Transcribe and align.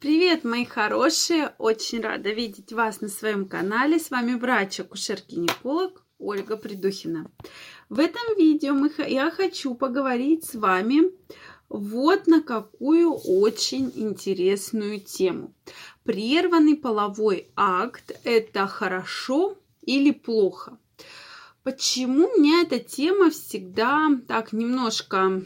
Привет, 0.00 0.44
мои 0.44 0.64
хорошие! 0.64 1.54
Очень 1.58 2.00
рада 2.00 2.30
видеть 2.30 2.72
вас 2.72 3.02
на 3.02 3.08
своем 3.08 3.46
канале. 3.46 3.98
С 3.98 4.10
вами 4.10 4.32
врач-акушер-гинеколог 4.32 6.02
Ольга 6.18 6.56
Придухина. 6.56 7.30
В 7.90 7.98
этом 7.98 8.22
видео 8.38 8.72
мы, 8.72 8.90
я 9.06 9.30
хочу 9.30 9.74
поговорить 9.74 10.46
с 10.46 10.54
вами 10.54 11.02
вот 11.68 12.26
на 12.28 12.40
какую 12.40 13.12
очень 13.12 13.92
интересную 13.94 15.00
тему. 15.00 15.54
Прерванный 16.02 16.78
половой 16.78 17.48
акт– 17.54 18.18
это 18.24 18.66
хорошо 18.66 19.58
или 19.82 20.12
плохо? 20.12 20.78
Почему 21.62 22.26
меня 22.38 22.62
эта 22.62 22.78
тема 22.78 23.28
всегда 23.28 24.08
так 24.26 24.54
немножко 24.54 25.42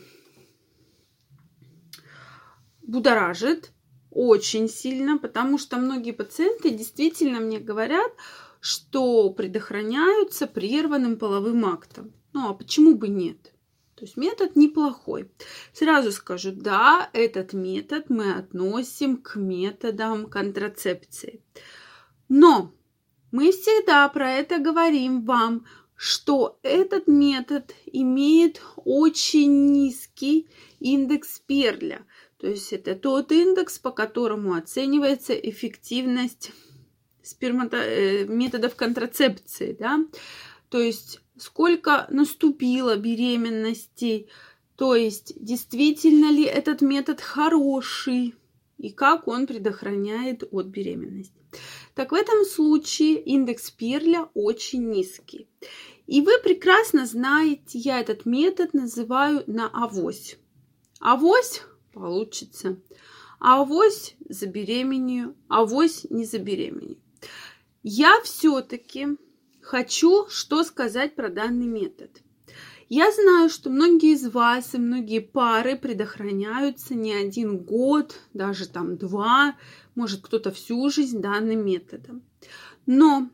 будоражит? 2.83 3.73
Очень 4.15 4.69
сильно, 4.69 5.19
потому 5.19 5.59
что 5.59 5.77
многие 5.77 6.13
пациенты 6.13 6.71
действительно 6.71 7.41
мне 7.41 7.59
говорят, 7.59 8.13
что 8.61 9.31
предохраняются 9.31 10.47
прерванным 10.47 11.19
половым 11.19 11.67
актом. 11.67 12.13
Ну 12.33 12.49
а 12.49 12.55
почему 12.55 12.95
бы 12.95 13.09
нет? 13.09 13.53
То 13.95 14.05
есть 14.05 14.17
метод 14.17 14.57
неплохой. 14.57 15.31
Сразу 15.73 16.11
скажу, 16.13 16.51
да, 16.53 17.11
этот 17.13 17.53
метод 17.53 18.11
мы 18.11 18.35
относим 18.35 19.19
к 19.19 19.37
методам 19.37 20.27
контрацепции. 20.27 21.43
Но 22.29 22.73
мы 23.31 23.53
всегда 23.53 24.09
про 24.09 24.33
это 24.33 24.59
говорим 24.59 25.25
вам, 25.25 25.65
что 25.97 26.59
этот 26.63 27.07
метод 27.07 27.73
имеет 27.87 28.61
очень 28.77 29.73
низкий 29.73 30.49
индекс 30.81 31.41
Перля. 31.47 32.05
То 32.45 32.51
есть 32.51 32.75
это 32.75 32.95
тот 32.95 33.33
индекс, 33.33 33.79
по 33.79 33.91
которому 33.91 34.53
оценивается 34.53 35.33
эффективность 35.33 36.53
спермато... 37.23 37.79
Э, 37.79 38.27
методов 38.27 38.77
контрацепции. 38.77 39.75
Да? 39.81 40.01
То 40.69 40.79
есть 40.79 41.23
сколько 41.39 42.07
наступило 42.11 42.97
беременностей, 42.97 44.29
то 44.77 44.95
есть 44.95 45.33
действительно 45.43 46.31
ли 46.31 46.45
этот 46.45 46.83
метод 46.83 47.23
хороший 47.23 48.35
и 48.77 48.91
как 48.91 49.27
он 49.27 49.47
предохраняет 49.47 50.45
от 50.51 50.67
беременности. 50.67 51.41
Так 51.95 52.13
в 52.13 52.15
этом 52.15 52.45
случае 52.45 53.23
индекс 53.23 53.71
Перля 53.71 54.29
очень 54.35 54.91
низкий. 54.91 55.49
И 56.07 56.21
вы 56.21 56.33
прекрасно 56.43 57.07
знаете, 57.07 57.79
я 57.79 58.01
этот 58.01 58.27
метод 58.27 58.75
называю 58.75 59.45
на 59.47 59.69
авось. 59.69 60.37
Авось 61.01 61.63
получится. 61.95 62.79
А 63.41 63.61
авось 63.61 64.17
забеременею, 64.29 65.35
авось 65.49 66.07
не 66.11 66.25
забеременею. 66.25 66.99
Я 67.83 68.21
все-таки 68.23 69.09
хочу 69.61 70.27
что 70.29 70.65
сказать 70.65 71.15
про 71.15 71.29
данный 71.29 71.67
метод. 71.67 72.11
Я 72.89 73.11
знаю, 73.13 73.49
что 73.49 73.71
многие 73.71 74.13
из 74.13 74.27
вас 74.29 74.75
и 74.75 74.79
многие 74.79 75.21
пары 75.21 75.77
предохраняются 75.77 76.95
не 76.95 77.13
один 77.15 77.59
год, 77.59 78.15
даже 78.35 78.69
там 78.69 78.99
два, 78.99 79.57
может 79.95 80.21
кто-то 80.21 80.51
всю 80.51 80.91
жизнь 80.91 81.21
данным 81.21 81.65
методом. 81.65 82.23
Но 82.87 83.31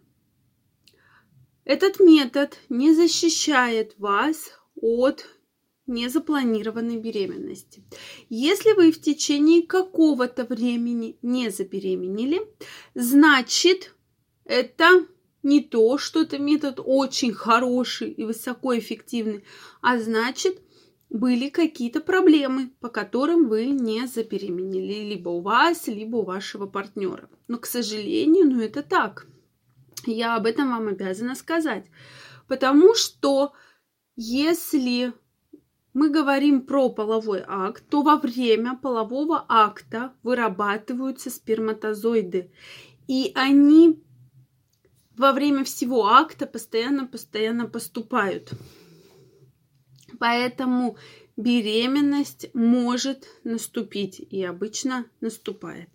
этот 1.64 2.00
метод 2.00 2.58
не 2.68 2.94
защищает 2.94 3.98
вас 3.98 4.52
от 4.80 5.26
незапланированной 5.90 6.96
беременности. 6.96 7.84
Если 8.30 8.72
вы 8.72 8.92
в 8.92 9.00
течение 9.00 9.62
какого-то 9.62 10.44
времени 10.44 11.18
не 11.20 11.50
забеременели, 11.50 12.40
значит, 12.94 13.94
это 14.44 15.06
не 15.42 15.60
то, 15.60 15.98
что 15.98 16.22
это 16.22 16.38
метод 16.38 16.80
очень 16.82 17.32
хороший 17.32 18.10
и 18.10 18.24
высокоэффективный, 18.24 19.44
а 19.82 19.98
значит, 19.98 20.62
были 21.10 21.48
какие-то 21.48 22.00
проблемы, 22.00 22.70
по 22.80 22.88
которым 22.88 23.48
вы 23.48 23.66
не 23.66 24.06
забеременели 24.06 25.08
либо 25.10 25.30
у 25.30 25.40
вас, 25.40 25.88
либо 25.88 26.16
у 26.18 26.24
вашего 26.24 26.66
партнера. 26.66 27.28
Но, 27.48 27.58
к 27.58 27.66
сожалению, 27.66 28.46
ну 28.48 28.60
это 28.60 28.82
так. 28.82 29.26
Я 30.06 30.36
об 30.36 30.46
этом 30.46 30.70
вам 30.70 30.88
обязана 30.88 31.34
сказать. 31.34 31.86
Потому 32.46 32.94
что 32.94 33.52
если 34.16 35.12
мы 35.92 36.10
говорим 36.10 36.62
про 36.62 36.88
половой 36.88 37.42
акт, 37.46 37.84
то 37.88 38.02
во 38.02 38.16
время 38.16 38.76
полового 38.76 39.44
акта 39.48 40.12
вырабатываются 40.22 41.30
сперматозоиды. 41.30 42.50
И 43.08 43.32
они 43.34 44.00
во 45.16 45.32
время 45.32 45.64
всего 45.64 46.06
акта 46.06 46.46
постоянно-постоянно 46.46 47.66
поступают. 47.66 48.52
Поэтому 50.18 50.96
беременность 51.36 52.48
может 52.54 53.26
наступить 53.42 54.20
и 54.20 54.44
обычно 54.44 55.06
наступает. 55.20 55.88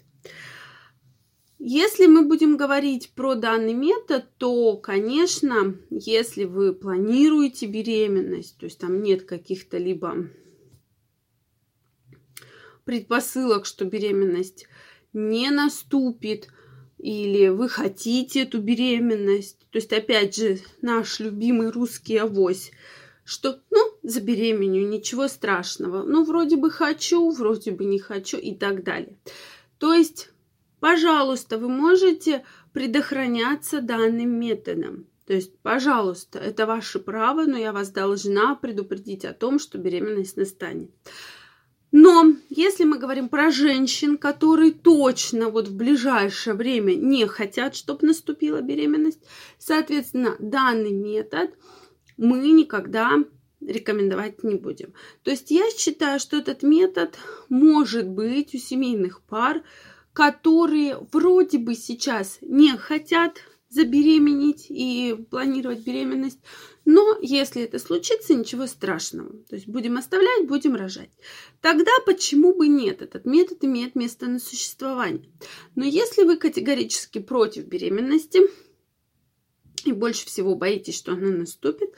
Если 1.67 2.05
мы 2.05 2.27
будем 2.27 2.57
говорить 2.57 3.09
про 3.15 3.33
данный 3.33 3.73
метод, 3.73 4.25
то, 4.37 4.77
конечно, 4.77 5.75
если 5.89 6.43
вы 6.43 6.73
планируете 6.73 7.65
беременность, 7.65 8.59
то 8.59 8.65
есть 8.65 8.77
там 8.77 9.01
нет 9.01 9.23
каких-то 9.23 9.79
либо 9.79 10.27
предпосылок, 12.83 13.65
что 13.65 13.85
беременность 13.85 14.67
не 15.11 15.49
наступит, 15.49 16.49
или 16.99 17.47
вы 17.47 17.67
хотите 17.67 18.43
эту 18.43 18.61
беременность, 18.61 19.65
то 19.71 19.79
есть, 19.79 19.91
опять 19.91 20.35
же, 20.35 20.59
наш 20.83 21.19
любимый 21.19 21.71
русский 21.71 22.17
авось, 22.17 22.73
что, 23.23 23.59
ну, 23.71 23.97
забеременю, 24.03 24.87
ничего 24.87 25.27
страшного, 25.27 26.03
ну, 26.03 26.25
вроде 26.25 26.57
бы 26.57 26.69
хочу, 26.69 27.31
вроде 27.31 27.71
бы 27.71 27.85
не 27.85 27.97
хочу 27.97 28.37
и 28.37 28.53
так 28.53 28.83
далее. 28.83 29.17
То 29.79 29.95
есть 29.95 30.29
Пожалуйста, 30.85 31.57
вы 31.57 31.67
можете 31.67 32.45
предохраняться 32.71 33.81
данным 33.81 34.39
методом. 34.39 35.07
То 35.25 35.33
есть, 35.33 35.57
пожалуйста, 35.63 36.37
это 36.37 36.67
ваше 36.67 36.99
право, 36.99 37.45
но 37.45 37.57
я 37.57 37.73
вас 37.73 37.89
должна 37.89 38.53
предупредить 38.53 39.25
о 39.25 39.33
том, 39.33 39.57
что 39.57 39.79
беременность 39.79 40.37
настанет. 40.37 40.91
Но 41.91 42.35
если 42.51 42.83
мы 42.83 42.99
говорим 42.99 43.29
про 43.29 43.49
женщин, 43.49 44.19
которые 44.19 44.73
точно 44.73 45.49
вот 45.49 45.69
в 45.69 45.75
ближайшее 45.75 46.53
время 46.53 46.93
не 46.93 47.25
хотят, 47.25 47.75
чтобы 47.75 48.05
наступила 48.05 48.61
беременность, 48.61 49.25
соответственно, 49.57 50.35
данный 50.37 50.91
метод 50.91 51.49
мы 52.15 52.51
никогда 52.51 53.23
рекомендовать 53.59 54.43
не 54.43 54.53
будем. 54.53 54.93
То 55.23 55.31
есть 55.31 55.49
я 55.49 55.67
считаю, 55.71 56.19
что 56.19 56.37
этот 56.37 56.61
метод 56.61 57.17
может 57.49 58.07
быть 58.07 58.53
у 58.53 58.59
семейных 58.59 59.23
пар 59.23 59.63
которые 60.15 60.97
вроде 61.11 61.57
бы 61.57 61.75
сейчас 61.75 62.37
не 62.39 62.77
хотят 62.77 63.37
забеременеть 63.67 64.67
и 64.69 65.13
планировать 65.29 65.83
беременность, 65.83 66.39
но 66.85 67.17
если 67.21 67.63
это 67.63 67.79
случится, 67.79 68.33
ничего 68.33 68.65
страшного. 68.65 69.33
То 69.49 69.55
есть 69.55 69.67
будем 69.67 69.97
оставлять, 69.97 70.47
будем 70.47 70.75
рожать. 70.75 71.09
Тогда 71.59 71.91
почему 72.05 72.55
бы 72.55 72.69
нет? 72.69 73.01
Этот 73.01 73.25
метод 73.25 73.65
имеет 73.65 73.95
место 73.95 74.27
на 74.27 74.39
существование. 74.39 75.29
Но 75.75 75.83
если 75.83 76.23
вы 76.23 76.37
категорически 76.37 77.19
против 77.19 77.65
беременности 77.65 78.39
и 79.83 79.91
больше 79.91 80.27
всего 80.27 80.55
боитесь, 80.55 80.95
что 80.95 81.11
она 81.11 81.29
наступит, 81.29 81.89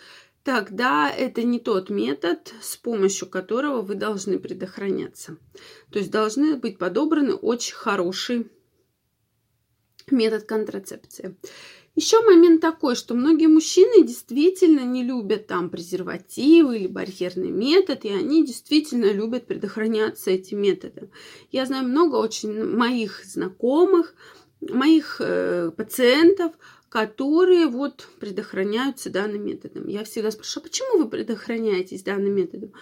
тогда 0.48 1.12
это 1.12 1.44
не 1.44 1.60
тот 1.60 1.90
метод, 1.90 2.54
с 2.62 2.78
помощью 2.78 3.28
которого 3.28 3.82
вы 3.82 3.96
должны 3.96 4.40
предохраняться. 4.40 5.36
То 5.92 6.00
есть 6.00 6.10
должны 6.10 6.56
быть 6.56 6.78
подобраны 6.78 7.34
очень 7.34 7.76
хороший 7.76 8.50
метод 10.10 10.46
контрацепции. 10.46 11.36
Еще 11.96 12.22
момент 12.22 12.62
такой, 12.62 12.96
что 12.96 13.14
многие 13.14 13.48
мужчины 13.48 14.08
действительно 14.08 14.86
не 14.86 15.04
любят 15.04 15.48
там 15.48 15.70
презервативы 15.70 16.78
или 16.78 16.88
барьерный 16.88 17.52
метод, 17.52 18.06
и 18.06 18.10
они 18.10 18.46
действительно 18.46 19.12
любят 19.12 19.48
предохраняться 19.48 20.32
этим 20.32 20.62
методом. 20.62 21.10
Я 21.52 21.66
знаю 21.66 21.90
много 21.90 22.16
очень 22.16 22.64
моих 22.64 23.26
знакомых, 23.26 24.16
моих 24.62 25.18
э, 25.20 25.72
пациентов, 25.76 26.54
которые 26.90 27.68
вот 27.68 28.08
предохраняются 28.20 29.10
данным 29.10 29.46
методом. 29.46 29.88
Я 29.88 30.04
всегда 30.04 30.32
спрашиваю, 30.32 30.66
а 30.66 30.68
почему 30.68 30.98
вы 31.00 31.10
предохраняетесь 31.10 32.04
данным 32.04 32.34
методом? 32.34 32.74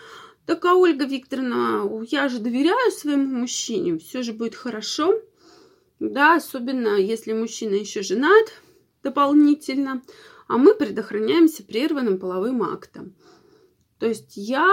Так, 0.45 0.63
а 0.66 0.75
Ольга 0.75 1.06
Викторовна, 1.06 1.89
я 2.10 2.30
же 2.30 2.39
доверяю 2.39 2.92
своему 2.92 3.39
мужчине, 3.39 3.98
все 3.98 4.22
же 4.22 4.33
будет 4.33 4.56
хорошо. 4.56 5.19
Да, 6.00 6.36
особенно 6.36 6.98
если 6.98 7.33
мужчина 7.33 7.75
еще 7.75 8.04
женат 8.04 8.54
дополнительно, 9.01 10.04
а 10.48 10.57
мы 10.57 10.75
предохраняемся 10.75 11.63
прерванным 11.63 12.19
половым 12.19 12.62
актом. 12.63 13.16
То 13.98 14.06
есть 14.06 14.33
я 14.36 14.69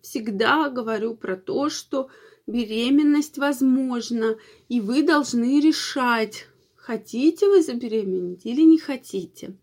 всегда 0.00 0.70
говорю 0.70 1.14
про 1.14 1.36
то, 1.36 1.68
что 1.68 2.08
беременность 2.50 3.38
возможна, 3.38 4.36
и 4.68 4.80
вы 4.80 5.02
должны 5.02 5.60
решать, 5.60 6.46
хотите 6.76 7.48
вы 7.48 7.62
забеременеть 7.62 8.44
или 8.44 8.62
не 8.62 8.78
хотите. 8.78 9.56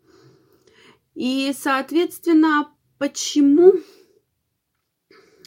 И, 1.14 1.52
соответственно, 1.58 2.72
почему 2.98 3.74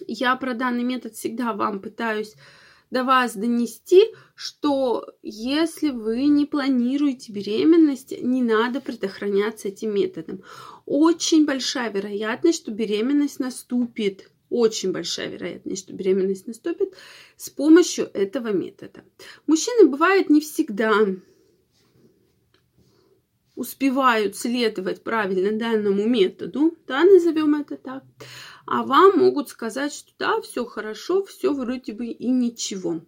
я 0.06 0.36
про 0.36 0.54
данный 0.54 0.84
метод 0.84 1.14
всегда 1.14 1.52
вам 1.52 1.80
пытаюсь 1.80 2.34
до 2.90 3.04
вас 3.04 3.36
донести, 3.36 4.02
что 4.34 5.06
если 5.22 5.90
вы 5.90 6.24
не 6.26 6.44
планируете 6.44 7.32
беременность, 7.32 8.20
не 8.20 8.42
надо 8.42 8.80
предохраняться 8.80 9.68
этим 9.68 9.94
методом. 9.94 10.42
Очень 10.86 11.46
большая 11.46 11.90
вероятность, 11.92 12.62
что 12.62 12.72
беременность 12.72 13.38
наступит. 13.38 14.28
Очень 14.50 14.92
большая 14.92 15.28
вероятность, 15.28 15.84
что 15.84 15.92
беременность 15.94 16.46
наступит 16.46 16.94
с 17.36 17.48
помощью 17.48 18.10
этого 18.12 18.48
метода. 18.48 19.04
Мужчины 19.46 19.88
бывают 19.88 20.28
не 20.28 20.40
всегда 20.40 20.92
успевают 23.60 24.36
следовать 24.36 25.02
правильно 25.02 25.52
данному 25.52 26.06
методу, 26.06 26.78
да, 26.86 27.04
назовем 27.04 27.54
это 27.56 27.76
так, 27.76 28.04
а 28.64 28.82
вам 28.84 29.18
могут 29.18 29.50
сказать, 29.50 29.92
что 29.92 30.10
да, 30.18 30.40
все 30.40 30.64
хорошо, 30.64 31.24
все 31.26 31.52
вроде 31.52 31.92
бы 31.92 32.06
и 32.06 32.28
ничего. 32.30 33.02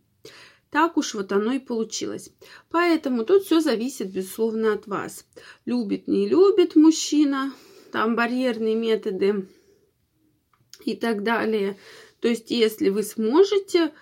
Так 0.68 0.98
уж 0.98 1.14
вот 1.14 1.32
оно 1.32 1.52
и 1.52 1.58
получилось. 1.58 2.30
Поэтому 2.70 3.24
тут 3.24 3.44
все 3.44 3.60
зависит, 3.60 4.12
безусловно, 4.12 4.74
от 4.74 4.86
вас. 4.86 5.26
Любит, 5.64 6.06
не 6.06 6.28
любит 6.28 6.76
мужчина, 6.76 7.54
там 7.90 8.14
барьерные 8.14 8.74
методы 8.74 9.48
и 10.86 10.96
так 10.96 11.22
далее. 11.22 11.76
То 12.20 12.28
есть, 12.28 12.50
если 12.50 12.88
вы 12.88 13.02
сможете 13.02 13.92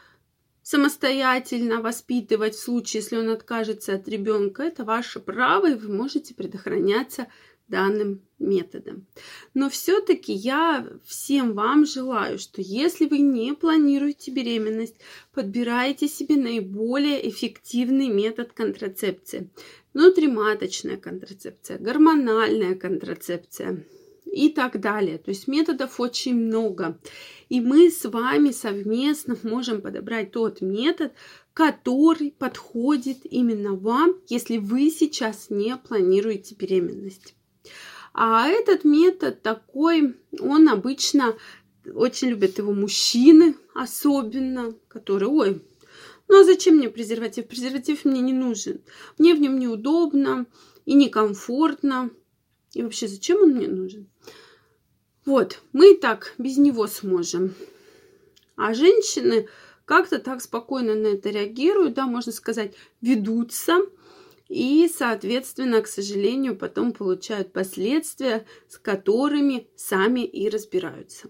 самостоятельно 0.62 1.80
воспитывать 1.80 2.54
в 2.54 2.60
случае, 2.60 3.00
если 3.00 3.16
он 3.16 3.30
откажется 3.30 3.94
от 3.94 4.06
ребенка, 4.08 4.62
это 4.62 4.84
ваше 4.84 5.18
право, 5.20 5.70
и 5.70 5.74
вы 5.74 5.92
можете 5.92 6.34
предохраняться 6.34 7.26
данным 7.70 8.20
методом. 8.38 9.06
Но 9.54 9.70
все-таки 9.70 10.32
я 10.32 10.86
всем 11.04 11.54
вам 11.54 11.86
желаю, 11.86 12.38
что 12.38 12.60
если 12.60 13.06
вы 13.06 13.20
не 13.20 13.54
планируете 13.54 14.30
беременность, 14.32 14.96
подбирайте 15.32 16.08
себе 16.08 16.36
наиболее 16.36 17.28
эффективный 17.28 18.08
метод 18.08 18.52
контрацепции. 18.52 19.50
Внутриматочная 19.94 20.96
контрацепция, 20.96 21.78
гормональная 21.78 22.74
контрацепция 22.74 23.84
и 24.32 24.48
так 24.48 24.80
далее. 24.80 25.18
То 25.18 25.30
есть 25.30 25.48
методов 25.48 26.00
очень 26.00 26.34
много. 26.34 26.98
И 27.48 27.60
мы 27.60 27.90
с 27.90 28.04
вами 28.08 28.50
совместно 28.50 29.36
можем 29.42 29.80
подобрать 29.80 30.30
тот 30.32 30.60
метод, 30.60 31.12
который 31.52 32.30
подходит 32.30 33.18
именно 33.24 33.74
вам, 33.74 34.16
если 34.28 34.58
вы 34.58 34.90
сейчас 34.90 35.50
не 35.50 35.76
планируете 35.76 36.54
беременность. 36.54 37.34
А 38.12 38.46
этот 38.48 38.84
метод 38.84 39.42
такой, 39.42 40.16
он 40.38 40.68
обычно 40.68 41.36
очень 41.86 42.28
любят 42.28 42.58
его 42.58 42.72
мужчины 42.72 43.54
особенно, 43.74 44.74
которые, 44.88 45.28
ой, 45.28 45.62
ну 46.28 46.40
а 46.40 46.44
зачем 46.44 46.76
мне 46.76 46.90
презерватив? 46.90 47.48
Презерватив 47.48 48.04
мне 48.04 48.20
не 48.20 48.32
нужен. 48.32 48.80
Мне 49.18 49.34
в 49.34 49.40
нем 49.40 49.58
неудобно 49.58 50.46
и 50.84 50.94
некомфортно. 50.94 52.10
И 52.72 52.82
вообще, 52.82 53.08
зачем 53.08 53.42
он 53.42 53.50
мне 53.50 53.68
нужен? 53.68 54.08
Вот, 55.24 55.60
мы 55.72 55.92
и 55.92 55.96
так 55.96 56.34
без 56.38 56.56
него 56.56 56.86
сможем. 56.86 57.54
А 58.56 58.74
женщины 58.74 59.48
как-то 59.84 60.18
так 60.18 60.40
спокойно 60.40 60.94
на 60.94 61.08
это 61.08 61.30
реагируют, 61.30 61.94
да, 61.94 62.06
можно 62.06 62.32
сказать, 62.32 62.74
ведутся. 63.00 63.78
И, 64.48 64.90
соответственно, 64.92 65.80
к 65.82 65.86
сожалению, 65.86 66.56
потом 66.56 66.92
получают 66.92 67.52
последствия, 67.52 68.46
с 68.68 68.78
которыми 68.78 69.68
сами 69.76 70.24
и 70.24 70.48
разбираются 70.48 71.28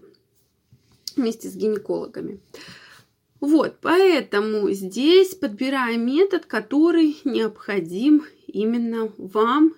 вместе 1.15 1.49
с 1.49 1.55
гинекологами. 1.55 2.39
Вот, 3.39 3.77
поэтому 3.81 4.69
здесь 4.71 5.33
подбираем 5.35 6.05
метод, 6.05 6.45
который 6.45 7.17
необходим 7.23 8.25
именно 8.47 9.11
вам 9.17 9.75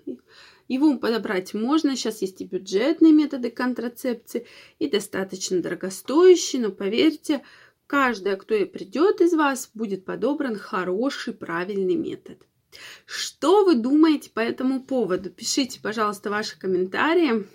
его 0.68 0.98
подобрать 0.98 1.54
можно. 1.54 1.96
Сейчас 1.96 2.22
есть 2.22 2.42
и 2.42 2.46
бюджетные 2.46 3.12
методы 3.12 3.50
контрацепции, 3.50 4.46
и 4.80 4.90
достаточно 4.90 5.62
дорогостоящие, 5.62 6.62
но 6.62 6.72
поверьте, 6.72 7.44
каждая, 7.88 8.36
кто 8.36 8.56
и 8.56 8.66
придет 8.66 9.22
из 9.22 9.34
вас, 9.34 9.70
будет 9.74 10.06
подобран 10.06 10.56
хороший, 10.56 11.34
правильный 11.34 11.96
метод. 11.96 12.40
Что 13.06 13.66
вы 13.66 13.76
думаете 13.76 14.32
по 14.32 14.40
этому 14.40 14.82
поводу? 14.84 15.30
Пишите, 15.30 15.80
пожалуйста, 15.82 16.30
ваши 16.30 16.58
комментарии. 16.58 17.46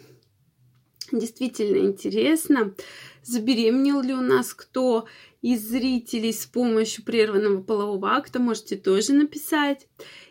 Действительно 1.11 1.79
интересно, 1.79 2.75
забеременел 3.23 4.03
ли 4.03 4.13
у 4.13 4.21
нас 4.21 4.53
кто 4.53 5.07
из 5.41 5.67
зрителей 5.67 6.33
с 6.33 6.47
помощью 6.47 7.05
прерванного 7.05 7.63
полового 7.63 8.11
акта, 8.11 8.39
можете 8.39 8.77
тоже 8.77 9.13
написать 9.13 9.87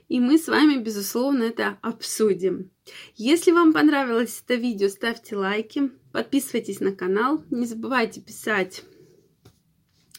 и 0.08 0.20
мы 0.20 0.38
с 0.38 0.48
вами, 0.48 0.78
безусловно, 0.78 1.44
это 1.44 1.78
обсудим. 1.82 2.72
Если 3.16 3.52
вам 3.52 3.74
понравилось 3.74 4.42
это 4.44 4.56
видео, 4.56 4.88
ставьте 4.90 5.36
лайки, 5.36 5.92
подписывайтесь 6.12 6.80
на 6.80 6.94
канал, 6.94 7.44
не 7.52 7.66
забывайте 7.66 8.22
писать, 8.22 8.84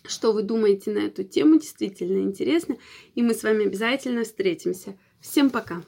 что 0.07 0.33
вы 0.33 0.43
думаете 0.43 0.91
на 0.91 0.99
эту 0.99 1.25
тему, 1.25 1.59
действительно 1.59 2.23
интересно, 2.23 2.77
и 3.15 3.23
мы 3.23 3.35
с 3.35 3.43
вами 3.43 3.67
обязательно 3.67 4.25
встретимся. 4.25 4.99
Всем 5.21 5.51
пока! 5.51 5.83